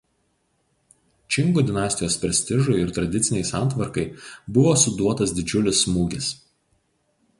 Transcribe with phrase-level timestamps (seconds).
[1.35, 4.07] Čingų dinastijos prestižui ir tradicinei santvarkai
[4.57, 6.33] buvo suduotas didžiulis smūgis.